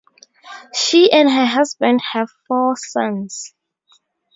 She 0.73 1.11
and 1.11 1.29
her 1.29 1.45
husband 1.45 2.01
have 2.13 2.31
four 2.47 2.75
sons. 2.75 3.53